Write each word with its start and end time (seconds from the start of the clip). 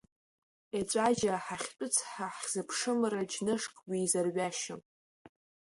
Еҵәаџьаа 0.77 1.43
ҳахьтәы-цҳа, 1.45 2.27
ҳхьыԥшымра, 2.35 3.21
џьнышк 3.31 3.75
уизырҩашьом! 3.89 4.81